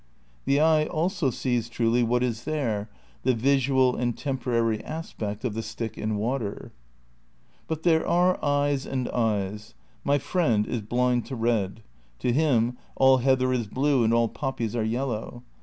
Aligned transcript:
The 0.45 0.59
eye 0.59 0.85
also 0.87 1.29
sees 1.29 1.69
truly 1.69 2.01
what 2.01 2.23
is 2.23 2.45
there— 2.45 2.89
the 3.21 3.35
visual 3.35 3.95
and 3.95 4.17
temporary 4.17 4.83
aspect 4.83 5.45
of 5.45 5.53
the 5.53 5.61
stick 5.61 5.95
in 5.95 6.15
water. 6.15 6.71
But 7.67 7.83
there 7.83 8.03
are 8.07 8.43
eyes 8.43 8.87
and 8.87 9.07
eyes. 9.09 9.75
My 10.03 10.17
friend 10.17 10.65
is 10.65 10.81
blind 10.81 11.27
to 11.27 11.35
red. 11.35 11.83
To 12.17 12.33
him 12.33 12.79
all 12.95 13.17
heather 13.17 13.53
is 13.53 13.67
blue 13.67 14.03
and 14.03 14.11
all 14.11 14.27
poppies 14.27 14.75
are 14.75 14.83
yellow. 14.83 15.43